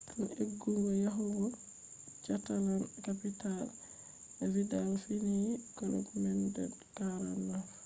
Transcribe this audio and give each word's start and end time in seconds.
tun 0.09 0.25
eggugo 0.43 0.91
yahugo 1.05 1.45
catalan-capital 2.25 3.59
vidal 4.53 4.89
fiyini 5.03 5.47
club 5.75 6.05
man 6.23 6.39
de 6.55 6.63
49 6.95 7.57